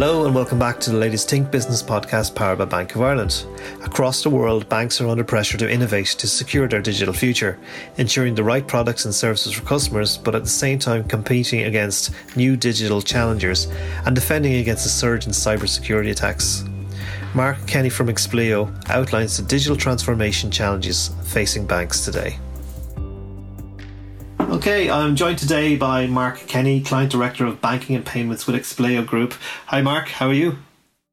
[0.00, 3.44] Hello and welcome back to the latest Think Business podcast powered by Bank of Ireland.
[3.84, 7.58] Across the world, banks are under pressure to innovate to secure their digital future,
[7.98, 12.14] ensuring the right products and services for customers, but at the same time competing against
[12.34, 13.66] new digital challengers
[14.06, 16.64] and defending against the surge in cybersecurity attacks.
[17.34, 22.38] Mark Kenny from Expleo outlines the digital transformation challenges facing banks today.
[24.60, 29.06] Okay, I'm joined today by Mark Kenny, Client Director of Banking and Payments with Expleo
[29.06, 29.32] Group.
[29.68, 30.08] Hi, Mark.
[30.08, 30.58] How are you?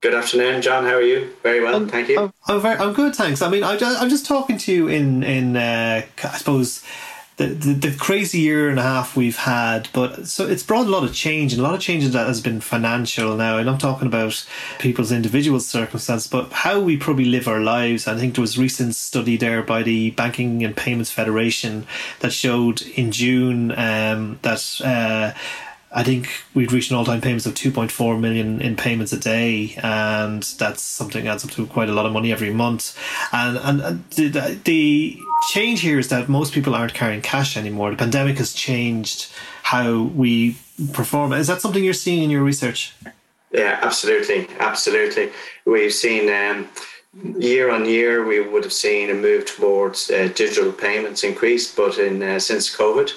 [0.01, 0.83] Good afternoon, John.
[0.83, 1.33] How are you?
[1.43, 2.19] Very well, I'm, thank you.
[2.19, 3.41] I'm, I'm, very, I'm good, thanks.
[3.41, 6.83] I mean, I, am just talking to you in in uh, I suppose
[7.37, 10.89] the, the, the crazy year and a half we've had, but so it's brought a
[10.89, 13.57] lot of change, and a lot of change that has been financial now.
[13.57, 14.43] And I'm talking about
[14.79, 18.07] people's individual circumstances, but how we probably live our lives.
[18.07, 21.85] I think there was recent study there by the Banking and Payments Federation
[22.19, 24.81] that showed in June um, that.
[24.83, 25.37] Uh,
[25.97, 30.43] I think we'd reached an all-time payments of 2.4 million in payments a day, and
[30.59, 32.95] that's something that adds up to quite a lot of money every month.
[33.33, 37.89] And and, and the, the change here is that most people aren't carrying cash anymore.
[37.89, 40.57] The pandemic has changed how we
[40.93, 41.33] perform.
[41.33, 42.93] Is that something you're seeing in your research?
[43.51, 45.31] Yeah, absolutely, absolutely.
[45.65, 46.29] We've seen.
[46.29, 46.69] Um,
[47.39, 51.97] year on year, we would have seen a move towards uh, digital payments increase, but
[51.97, 53.09] in uh, since COVID,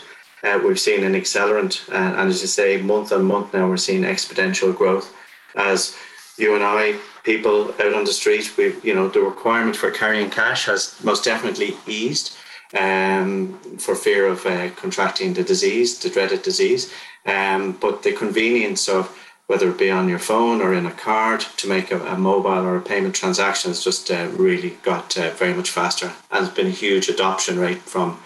[0.42, 1.88] uh, we've seen an accelerant.
[1.90, 5.14] Uh, and as you say, month on month now, we're seeing exponential growth.
[5.54, 5.96] As
[6.38, 10.30] you and I, people out on the street, we you know the requirement for carrying
[10.30, 12.36] cash has most definitely eased
[12.78, 16.92] um, for fear of uh, contracting the disease, the dreaded disease.
[17.26, 19.14] Um, but the convenience of
[19.50, 22.64] whether it be on your phone or in a card to make a, a mobile
[22.64, 26.54] or a payment transaction has just uh, really got uh, very much faster and it's
[26.54, 28.20] been a huge adoption rate from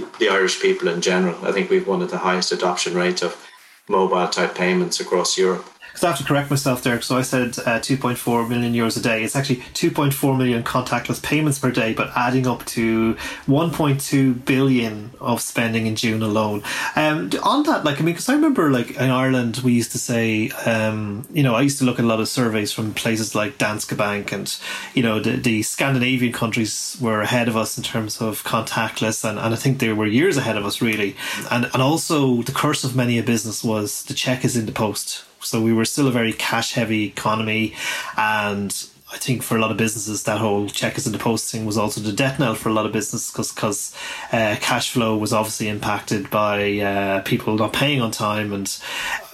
[0.00, 1.44] the, the Irish people in general.
[1.44, 3.44] I think we've one of the highest adoption rates of
[3.88, 5.66] mobile type payments across Europe.
[5.94, 7.00] So I have to correct myself there.
[7.00, 9.24] So I said uh, 2.4 million euros a day.
[9.24, 13.14] It's actually 2.4 million contactless payments per day, but adding up to
[13.46, 16.62] 1.2 billion of spending in June alone.
[16.94, 19.98] Um, on that, like I mean, because I remember like in Ireland we used to
[19.98, 23.34] say, um, you know, I used to look at a lot of surveys from places
[23.34, 24.56] like Danske Bank, and
[24.94, 29.38] you know, the, the Scandinavian countries were ahead of us in terms of contactless, and,
[29.38, 31.16] and I think they were years ahead of us really.
[31.50, 34.72] And and also the curse of many a business was the check is in the
[34.72, 37.74] post so we were still a very cash heavy economy.
[38.16, 38.74] And
[39.10, 41.78] I think for a lot of businesses, that whole check is in the posting was
[41.78, 43.96] also the death knell for a lot of businesses because because
[44.32, 48.52] uh, cash flow was obviously impacted by uh, people not paying on time.
[48.52, 48.78] And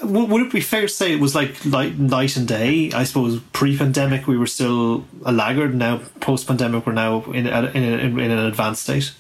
[0.00, 2.93] w- would it be fair to say it was like light, night and day?
[2.93, 5.75] I suppose pre-pandemic we were still a laggard.
[5.75, 9.12] Now post-pandemic we're now in in, in, in an advanced state.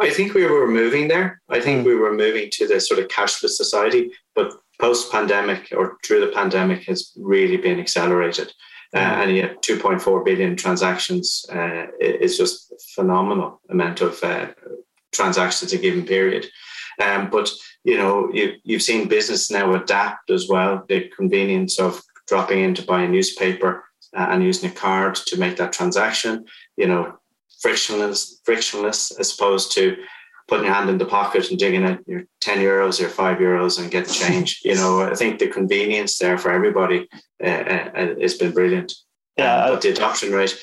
[0.00, 1.40] I think we were moving there.
[1.48, 1.86] I think mm.
[1.86, 6.32] we were moving to the sort of cashless society, but post pandemic or through the
[6.32, 8.52] pandemic has really been accelerated.
[8.94, 14.46] Uh, and yet 2.4 billion transactions uh, is just a phenomenal amount of uh,
[15.12, 16.46] transactions a given period.
[17.00, 17.48] Um, but
[17.84, 20.84] you know, you, you've seen business now adapt as well.
[20.88, 25.38] The convenience of dropping in to buy a newspaper uh, and using a card to
[25.38, 26.44] make that transaction.
[26.76, 27.18] You know,
[27.60, 29.96] frictionless, frictionless as opposed to
[30.48, 33.80] putting your hand in the pocket and digging out your 10 euros or 5 euros
[33.80, 34.60] and get the change.
[34.64, 37.08] you know, I think the convenience there for everybody
[37.42, 38.92] uh, uh, has been brilliant.
[39.36, 39.64] Yeah.
[39.64, 40.58] Um, but the adoption rate,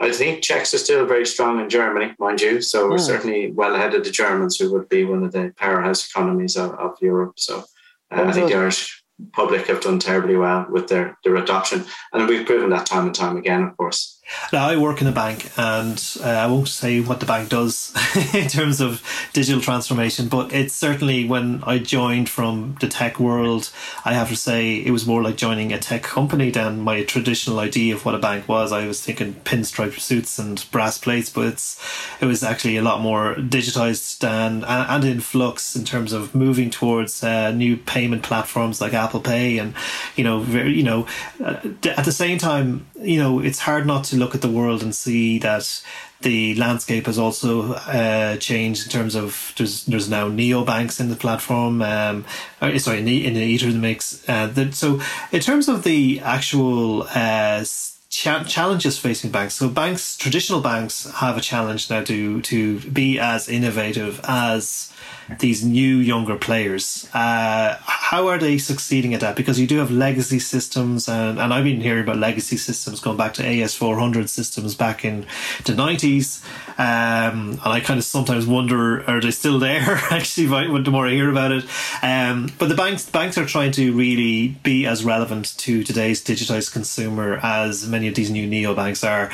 [0.00, 2.62] I think checks are still very strong in Germany, mind you.
[2.62, 3.02] So we're hmm.
[3.02, 6.72] certainly well ahead of the Germans, who would be one of the powerhouse economies of,
[6.72, 7.34] of Europe.
[7.36, 7.64] So
[8.10, 11.84] uh, I think the Irish public have done terribly well with their, their adoption.
[12.12, 14.13] And we've proven that time and time again, of course.
[14.52, 17.92] Now, I work in a bank, and uh, I won't say what the bank does
[18.34, 19.02] in terms of
[19.32, 23.70] digital transformation, but it's certainly when I joined from the tech world,
[24.04, 27.58] I have to say it was more like joining a tech company than my traditional
[27.58, 28.72] idea of what a bank was.
[28.72, 31.80] I was thinking pinstripe suits and brass plates, but it's
[32.20, 36.70] it was actually a lot more digitized and and in flux in terms of moving
[36.70, 39.74] towards uh, new payment platforms like Apple Pay, and
[40.16, 41.06] you know, very, you know,
[41.42, 44.48] uh, at the same time, you know, it's hard not to to look at the
[44.48, 45.82] world and see that
[46.22, 51.16] the landscape has also uh, changed in terms of there's there's now neobanks in the
[51.16, 51.82] platform.
[51.82, 52.24] Um,
[52.60, 54.26] uh, sorry, in the, in the Ether the mix.
[54.28, 55.00] Uh, the, so
[55.32, 57.64] in terms of the actual uh,
[58.08, 63.18] cha- challenges facing banks, so banks, traditional banks, have a challenge now to to be
[63.18, 64.92] as innovative as
[65.40, 67.08] these new younger players.
[67.14, 69.36] Uh, how are they succeeding at that?
[69.36, 73.16] Because you do have legacy systems, and, and I've been hearing about legacy systems going
[73.16, 75.22] back to AS400 systems back in
[75.64, 76.44] the 90s.
[76.78, 79.80] Um, and I kind of sometimes wonder, are they still there?
[80.10, 80.46] Actually,
[80.82, 81.64] the more I hear about it.
[82.02, 86.72] Um, but the banks, banks are trying to really be as relevant to today's digitized
[86.72, 89.30] consumer as many of these new neobanks are.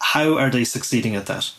[0.00, 1.52] How are they succeeding at that?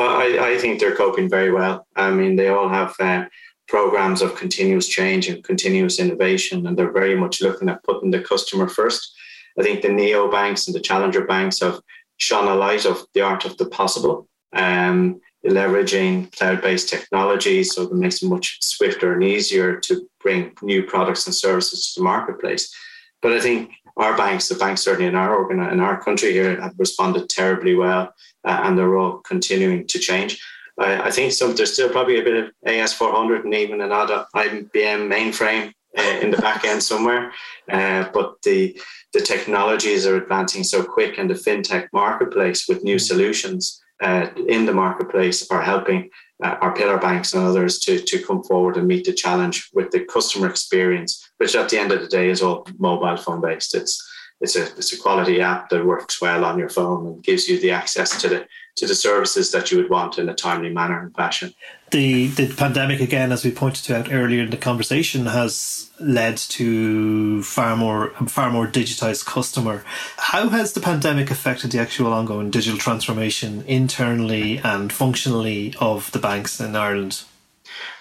[0.00, 1.86] I, I think they're coping very well.
[1.96, 3.26] I mean, they all have uh,
[3.68, 8.20] programs of continuous change and continuous innovation, and they're very much looking at putting the
[8.20, 9.14] customer first.
[9.58, 11.80] I think the neo banks and the challenger banks have
[12.16, 17.94] shone a light of the art of the possible, um, leveraging cloud-based technologies so that
[17.94, 22.72] makes it much swifter and easier to bring new products and services to the marketplace.
[23.20, 26.60] But I think our banks, the banks certainly in our organ, in our country here,
[26.60, 30.40] have responded terribly well, uh, and they're all continuing to change.
[30.78, 34.72] I, think some there's still probably a bit of AS400 and even another IBM
[35.08, 37.32] mainframe uh, in the back end somewhere,
[37.70, 38.80] uh, but the
[39.12, 44.64] the technologies are advancing so quick, and the fintech marketplace with new solutions uh, in
[44.64, 46.08] the marketplace are helping
[46.42, 49.90] uh, our pillar banks and others to, to come forward and meet the challenge with
[49.90, 53.74] the customer experience, which at the end of the day is all mobile phone based.
[53.74, 54.11] It's
[54.42, 57.60] it's a it's a quality app that works well on your phone and gives you
[57.60, 61.00] the access to the to the services that you would want in a timely manner
[61.00, 61.54] and fashion.
[61.92, 67.42] The the pandemic again, as we pointed out earlier in the conversation, has led to
[67.44, 69.84] far more far more digitized customer.
[70.16, 76.18] How has the pandemic affected the actual ongoing digital transformation internally and functionally of the
[76.18, 77.22] banks in Ireland?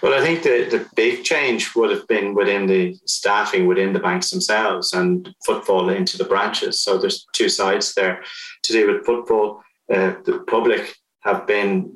[0.02, 4.00] Well, I think the, the big change would have been within the staffing within the
[4.00, 6.82] banks themselves and footfall into the branches.
[6.82, 8.24] So there's two sides there
[8.64, 9.62] to do with footfall.
[9.94, 11.92] Uh, the public have been,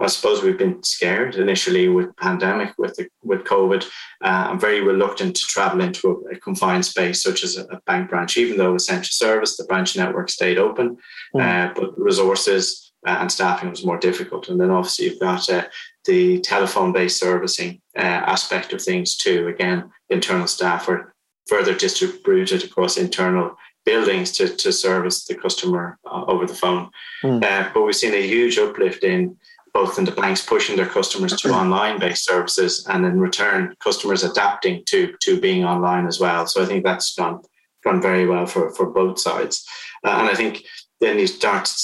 [0.00, 3.84] I suppose, we've been scared initially with pandemic, with the, with COVID.
[4.22, 7.80] Uh, I'm very reluctant to travel into a, a confined space such as a, a,
[7.86, 10.96] bank branch, even though essential service, the branch network stayed open,
[11.36, 11.40] mm.
[11.40, 14.48] uh, but resources uh, and staffing was more difficult.
[14.48, 15.64] And then obviously you've got uh,
[16.06, 19.48] the telephone-based servicing uh, aspect of things too.
[19.48, 21.14] Again, internal staff are
[21.46, 26.90] further distributed across internal buildings to, to service the customer uh, over the phone.
[27.22, 27.44] Mm.
[27.44, 29.36] Uh, but we've seen a huge uplift in
[29.74, 34.22] both in the banks pushing their customers to online based services and in return customers
[34.22, 36.46] adapting to to being online as well.
[36.46, 37.42] So I think that's gone
[37.82, 39.66] gone very well for, for both sides.
[40.04, 40.64] Uh, and I think
[41.00, 41.74] then you start to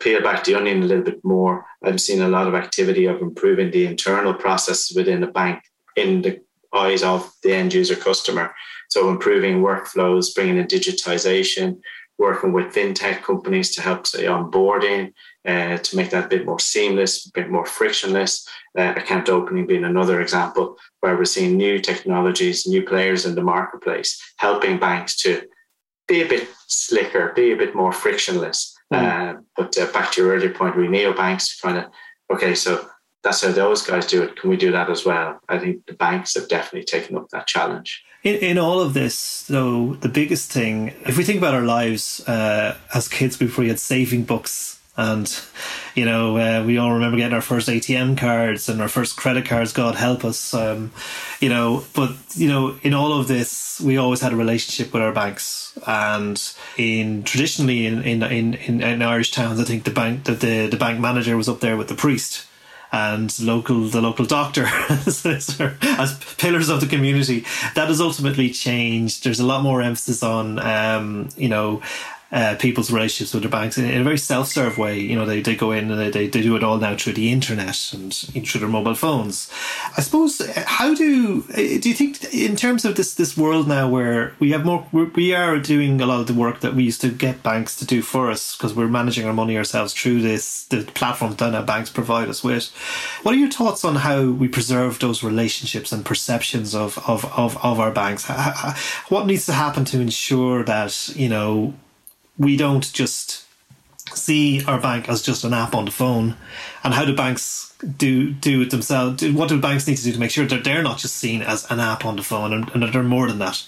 [0.00, 1.64] peel back the onion a little bit more.
[1.84, 5.62] I'm seeing a lot of activity of improving the internal processes within the bank
[5.96, 6.40] in the
[6.74, 8.54] eyes of the end user customer.
[8.90, 11.80] So improving workflows, bringing in digitization,
[12.18, 15.12] working with fintech companies to help say onboarding,
[15.46, 18.48] uh, to make that a bit more seamless, a bit more frictionless.
[18.76, 23.42] Uh, account opening being another example where we're seeing new technologies, new players in the
[23.42, 25.42] marketplace, helping banks to
[26.08, 28.73] be a bit slicker, be a bit more frictionless.
[28.94, 29.36] Mm.
[29.36, 31.84] Uh, but uh, back to your earlier point, we neobanks kind of
[32.32, 32.88] okay, so
[33.22, 34.36] that's how those guys do it.
[34.36, 35.40] Can we do that as well?
[35.48, 38.04] I think the banks have definitely taken up that challenge.
[38.22, 42.26] In, in all of this, though, the biggest thing, if we think about our lives
[42.28, 45.40] uh, as kids before we had saving books, and
[45.94, 49.46] you know, uh, we all remember getting our first ATM cards and our first credit
[49.46, 49.72] cards.
[49.72, 50.92] God help us, um,
[51.40, 51.84] you know.
[51.94, 55.76] But you know, in all of this, we always had a relationship with our banks,
[55.86, 56.40] and
[56.76, 60.76] in traditionally in in in, in, Irish towns, I think the bank that the the
[60.76, 62.46] bank manager was up there with the priest
[62.94, 65.22] and local the local doctor as
[66.38, 67.44] pillars of the community.
[67.74, 69.24] That has ultimately changed.
[69.24, 71.82] There's a lot more emphasis on um, you know
[72.34, 74.98] uh, people's relationships with their banks in, in, a very self-serve way.
[74.98, 77.12] You know, they, they go in and they, they, they do it all now through
[77.12, 79.48] the internet and through their mobile phones.
[79.96, 83.88] I suppose, how do, uh, do you think in terms of this, this world now
[83.88, 87.00] where we have more, we are doing a lot of the work that we used
[87.02, 90.64] to get banks to do for us because we're managing our money ourselves through this,
[90.64, 92.66] the platforms that now banks provide us with.
[93.22, 97.56] What are your thoughts on how we preserve those relationships and perceptions of, of, of,
[97.64, 98.28] of our banks?
[99.08, 101.74] What needs to happen to ensure that, you know,
[102.38, 103.44] we don't just
[104.12, 106.36] see our bank as just an app on the phone.
[106.82, 109.18] And how do banks do do it themselves?
[109.18, 111.42] Do, what do banks need to do to make sure that they're not just seen
[111.42, 113.66] as an app on the phone and, and that they're more than that?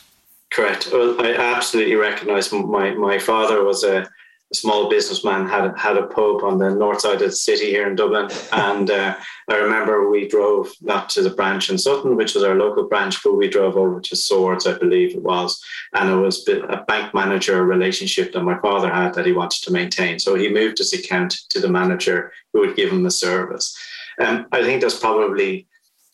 [0.50, 0.88] Correct.
[0.92, 4.08] Well i absolutely recognize my my father was a
[4.52, 7.88] a small businessman had had a pub on the north side of the city here
[7.88, 9.16] in Dublin, and uh,
[9.48, 13.22] I remember we drove not to the branch in Sutton, which was our local branch,
[13.22, 15.60] but we drove over to Swords, I believe it was,
[15.94, 19.72] and it was a bank manager relationship that my father had that he wanted to
[19.72, 20.18] maintain.
[20.18, 23.76] So he moved his account to the manager who would give him the service.
[24.18, 25.66] And um, I think that's probably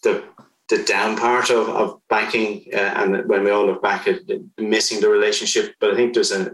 [0.02, 0.24] the
[0.68, 4.20] the down part of, of banking, uh, and when we all look back at
[4.56, 5.74] missing the relationship.
[5.80, 6.52] But I think there's a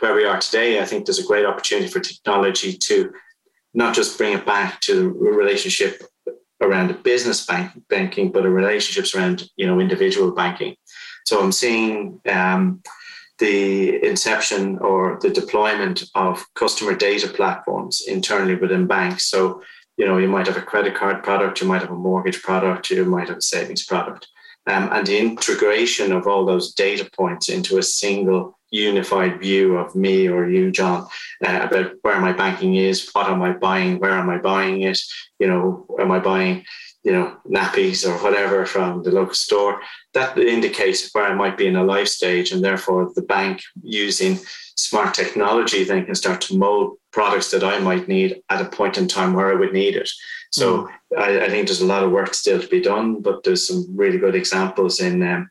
[0.00, 0.80] where we are today.
[0.80, 3.12] I think there's a great opportunity for technology to
[3.74, 6.02] not just bring it back to the relationship
[6.60, 10.74] around business bank, banking, but the relationships around you know individual banking.
[11.26, 12.82] So I'm seeing um,
[13.38, 19.30] the inception or the deployment of customer data platforms internally within banks.
[19.30, 19.62] So
[19.96, 22.90] you know you might have a credit card product, you might have a mortgage product,
[22.90, 24.26] you might have a savings product,
[24.66, 29.94] um, and the integration of all those data points into a single unified view of
[29.94, 31.06] me or you, John,
[31.46, 34.98] uh, about where my banking is, what am I buying, where am I buying it,
[35.38, 36.64] you know, am I buying,
[37.04, 39.80] you know, nappies or whatever from the local store.
[40.14, 44.38] That indicates where I might be in a life stage, and therefore the bank using
[44.76, 48.98] smart technology then can start to mold products that I might need at a point
[48.98, 50.10] in time where I would need it.
[50.50, 50.88] So mm.
[51.18, 53.86] I, I, think there's a lot of work still to be done, but there's some
[53.94, 55.50] really good examples in um,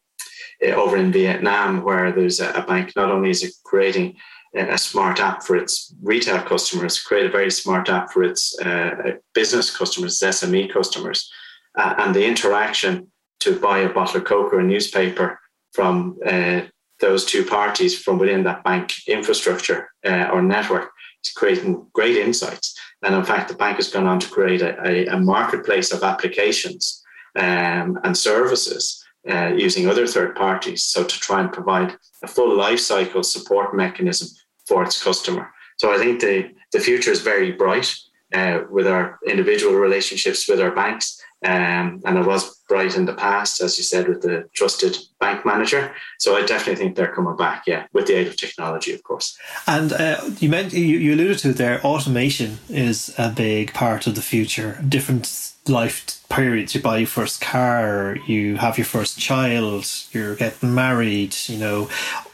[0.64, 4.16] over in Vietnam, where there's a, bank, not only is it creating
[4.56, 9.14] a, smart app for its retail customers, create a very smart app for its uh,
[9.34, 11.32] business customers, SME customers,
[11.78, 15.40] uh, and the interaction to buy a bottle of Coke or a newspaper
[15.74, 16.62] from uh,
[17.00, 20.90] those two parties from within that bank infrastructure uh, or network
[21.24, 22.76] is creating great insights.
[23.04, 26.02] And in fact, the bank has gone on to create a, a, a marketplace of
[26.02, 27.04] applications
[27.36, 30.84] um, and services uh, using other third parties.
[30.84, 34.30] So to try and provide a full life cycle support mechanism
[34.66, 35.52] for its customer.
[35.78, 37.94] So I think the, the future is very bright
[38.34, 41.22] uh, with our individual relationships with our banks.
[41.46, 45.46] Um, and it was bright in the past, as you said, with the trusted bank
[45.46, 45.94] manager.
[46.18, 49.38] So I definitely think they're coming back, yeah, with the aid of technology, of course.
[49.68, 51.80] And uh, you meant you, you alluded to there.
[51.86, 54.84] Automation is a big part of the future.
[54.90, 56.76] Different life periods.
[56.76, 61.90] You buy your first car, you have your first child, you're getting married, you know,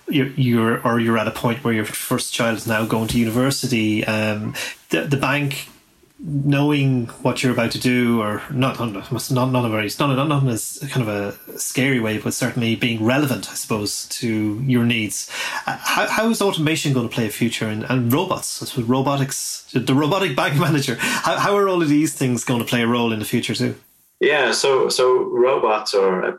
[0.09, 3.19] you're, you're or you're at a point where your first child is now going to
[3.19, 4.05] university.
[4.05, 4.53] Um,
[4.89, 5.69] the the bank
[6.25, 10.27] knowing what you're about to do, or not, not, not, not a very, not, not,
[10.27, 14.61] not in a kind of a scary way, but certainly being relevant, I suppose, to
[14.65, 15.29] your needs.
[15.67, 19.93] Uh, how, how is automation going to play a future and, and robots, robotics, the
[19.93, 20.95] robotic bank manager?
[20.97, 23.53] How, how are all of these things going to play a role in the future
[23.53, 23.75] too?
[24.21, 26.31] Yeah, so so robots or uh,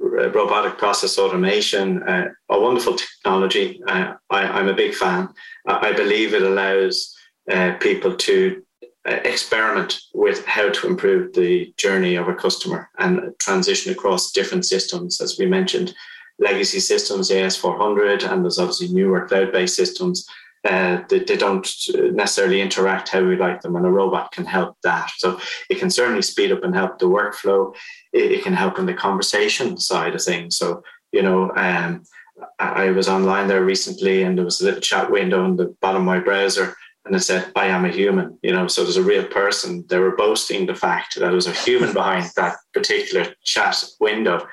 [0.00, 3.80] robotic process automation, uh, a wonderful technology.
[3.86, 5.30] Uh, I, am a big fan.
[5.66, 7.16] I believe it allows
[7.50, 8.62] uh, people to
[9.08, 14.64] uh, experiment with how to improve the journey of a customer and transition across different
[14.64, 15.94] systems, as we mentioned,
[16.38, 20.26] legacy systems, AS400, and there's obviously newer cloud-based systems.
[20.64, 21.68] Uh, they, they, don't
[22.12, 25.10] necessarily interact how we like them, and a robot can help that.
[25.16, 27.74] So it can certainly speed up and help the workflow.
[28.12, 30.56] It, it can help in the conversation side of things.
[30.56, 32.04] So you know, um,
[32.58, 35.74] I, I was online there recently, and there was a little chat window in the
[35.80, 38.96] bottom of my browser, and it said, I am a human, you know, so there's
[38.96, 39.84] a real person.
[39.88, 44.46] They were boasting the fact that there was a human behind that particular chat window.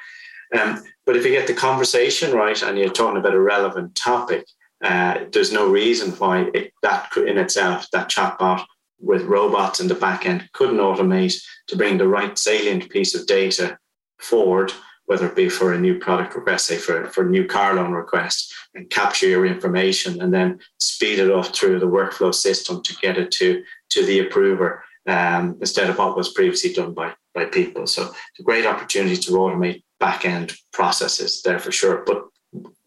[0.60, 4.46] Um, but if you get the conversation right and you're talking about a relevant topic,
[4.84, 8.66] uh, there's no reason why it, that in itself, that chatbot
[9.00, 13.28] with robots in the back end couldn't automate to bring the right salient piece of
[13.28, 13.78] data
[14.18, 14.74] forward
[15.10, 17.94] whether it be for a new product request, say for, for a new car loan
[17.94, 22.96] request, and capture your information and then speed it up through the workflow system to
[22.98, 27.46] get it to, to the approver um, instead of what was previously done by, by
[27.46, 27.88] people.
[27.88, 32.04] So it's a great opportunity to automate back end processes there for sure.
[32.06, 32.26] But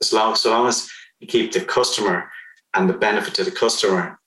[0.01, 0.89] as long, so long as
[1.19, 2.31] you keep the customer
[2.75, 4.21] and the benefit to the customer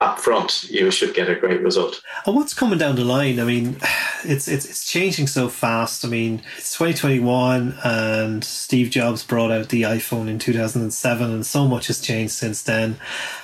[0.00, 2.00] up front, you should get a great result.
[2.24, 3.40] And what's coming down the line?
[3.40, 3.78] I mean,
[4.24, 6.04] it's it's it's changing so fast.
[6.04, 11.66] I mean, it's 2021, and Steve Jobs brought out the iPhone in 2007, and so
[11.66, 12.98] much has changed since then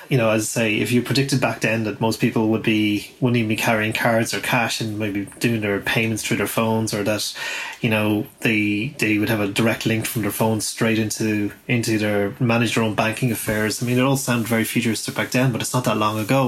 [0.08, 3.12] you know, as I say, if you predicted back then that most people would be
[3.20, 6.92] wouldn't even be carrying cards or cash and maybe doing their payments through their phones,
[6.92, 7.34] or that,
[7.80, 11.98] you know, they they would have a direct link from their phone straight into into
[11.98, 13.82] their manage their own banking affairs.
[13.82, 16.43] I mean, it all sounded very futuristic back then, but it's not that long ago.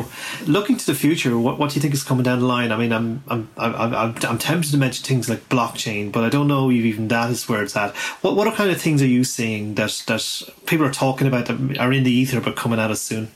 [0.47, 2.73] Looking to the future, what what do you think is coming down the line?
[2.73, 6.29] I mean, I'm I'm I'm I'm, I'm tempted to mention things like blockchain, but I
[6.29, 7.95] don't know if even that is where it's at.
[8.23, 11.79] What what kind of things are you seeing that that people are talking about that
[11.79, 13.29] are in the ether but coming at us soon?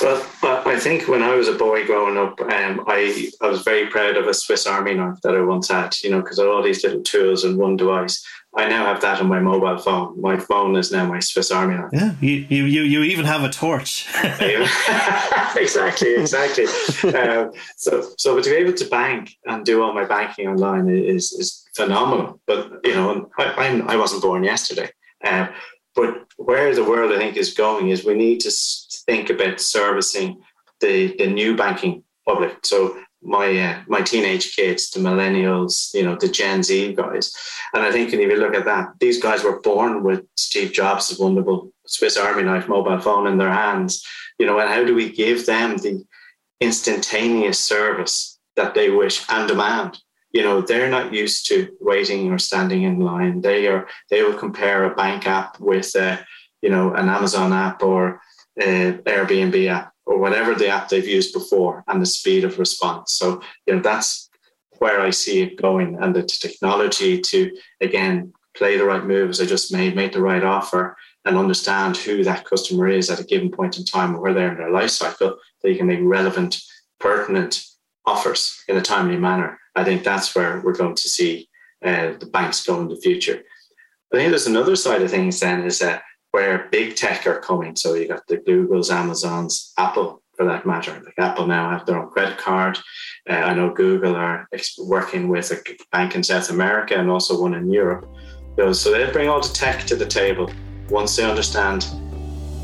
[0.00, 3.86] Well, I think when I was a boy growing up, um, I I was very
[3.86, 5.96] proud of a Swiss Army knife that I once had.
[6.02, 8.24] You know, because all these little tools in one device.
[8.54, 10.20] I now have that on my mobile phone.
[10.20, 11.90] My phone is now my Swiss Army knife.
[11.92, 14.06] Yeah, you you you, you even have a torch.
[15.56, 16.66] exactly, exactly.
[17.14, 21.32] um, so so to be able to bank and do all my banking online is
[21.32, 22.40] is phenomenal.
[22.46, 24.90] But you know, I, I'm, I wasn't born yesterday.
[25.24, 25.48] Uh,
[25.94, 28.50] but where the world I think is going is we need to
[29.06, 30.42] think about servicing
[30.80, 32.66] the the new banking public.
[32.66, 37.32] So my uh, my teenage kids, the millennials, you know, the Gen Z guys,
[37.74, 41.18] and I think if you look at that, these guys were born with Steve Jobs'
[41.18, 44.04] wonderful Swiss Army knife mobile phone in their hands,
[44.38, 46.04] you know, and how do we give them the
[46.60, 49.98] instantaneous service that they wish and demand?
[50.32, 53.40] You know, they're not used to waiting or standing in line.
[53.42, 56.24] They are they will compare a bank app with a,
[56.62, 58.20] you know, an Amazon app or
[58.60, 63.12] uh, Airbnb app or whatever the app they've used before and the speed of response.
[63.12, 64.28] So, you know, that's
[64.78, 69.46] where I see it going and the technology to, again, play the right moves I
[69.46, 73.50] just made, make the right offer and understand who that customer is at a given
[73.50, 76.60] point in time or where they're in their life cycle, that you can make relevant,
[76.98, 77.64] pertinent
[78.04, 79.58] offers in a timely manner.
[79.76, 81.48] I think that's where we're going to see
[81.84, 83.42] uh, the banks go in the future.
[84.12, 87.76] I think there's another side of things then is that where big tech are coming.
[87.76, 91.00] So you got the Googles, Amazons, Apple for that matter.
[91.04, 92.78] Like Apple now have their own credit card.
[93.28, 94.48] Uh, I know Google are
[94.78, 95.62] working with a
[95.92, 98.08] bank in South America and also one in Europe.
[98.72, 100.50] So they bring all the tech to the table
[100.88, 101.86] once they understand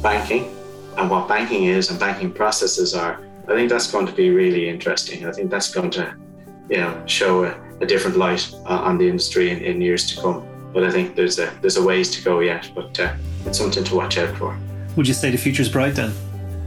[0.02, 0.54] banking
[0.96, 3.22] and what banking is and banking processes are.
[3.48, 5.26] I think that's going to be really interesting.
[5.26, 6.16] I think that's going to,
[6.70, 10.48] you know, show a, a different light on the industry in, in years to come
[10.72, 12.70] but I think there's a there's a ways to go yet.
[12.75, 14.58] But uh, it's something to watch out for.
[14.96, 16.12] Would you say the future's bright then?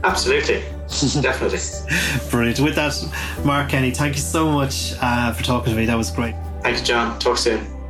[0.04, 0.60] Absolutely,
[1.20, 1.60] definitely.
[2.30, 2.60] Brilliant.
[2.60, 2.94] With that,
[3.44, 5.86] Mark Kenny, thank you so much uh, for talking to me.
[5.86, 6.34] That was great.
[6.62, 7.18] Thanks, John.
[7.18, 7.81] Talk soon.